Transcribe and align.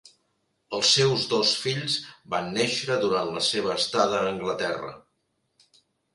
Els 0.77 0.93
seus 0.99 1.25
dos 1.33 1.51
fills 1.65 1.97
van 2.35 2.49
néixer 2.57 2.97
durant 3.05 3.31
la 3.37 3.45
seva 3.49 3.71
estada 3.83 4.19
a 4.23 4.33
Anglaterra. 4.33 4.91